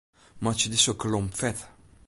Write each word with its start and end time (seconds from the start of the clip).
Meitsje 0.43 0.69
dizze 0.71 0.93
kolom 1.01 1.27
fet. 1.39 1.57